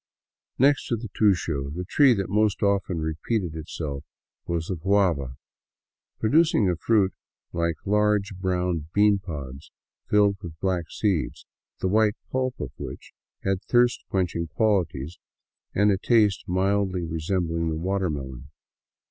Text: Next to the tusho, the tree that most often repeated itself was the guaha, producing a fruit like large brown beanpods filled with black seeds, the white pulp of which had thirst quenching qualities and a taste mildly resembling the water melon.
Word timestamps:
Next 0.57 0.87
to 0.87 0.95
the 0.95 1.09
tusho, 1.09 1.69
the 1.75 1.85
tree 1.85 2.15
that 2.15 2.27
most 2.27 2.63
often 2.63 3.01
repeated 3.01 3.55
itself 3.55 4.03
was 4.47 4.65
the 4.65 4.75
guaha, 4.75 5.35
producing 6.19 6.67
a 6.67 6.75
fruit 6.75 7.13
like 7.53 7.75
large 7.85 8.33
brown 8.39 8.87
beanpods 8.97 9.69
filled 10.09 10.37
with 10.41 10.59
black 10.59 10.89
seeds, 10.89 11.45
the 11.81 11.87
white 11.87 12.15
pulp 12.31 12.59
of 12.59 12.71
which 12.79 13.13
had 13.43 13.61
thirst 13.61 14.03
quenching 14.09 14.47
qualities 14.47 15.19
and 15.75 15.91
a 15.91 15.99
taste 15.99 16.45
mildly 16.47 17.03
resembling 17.05 17.69
the 17.69 17.77
water 17.77 18.09
melon. 18.09 18.49